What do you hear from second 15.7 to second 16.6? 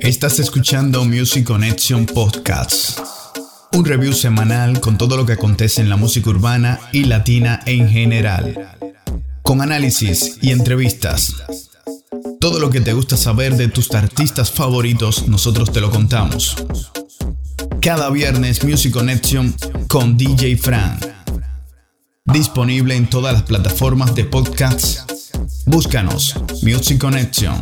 te lo contamos.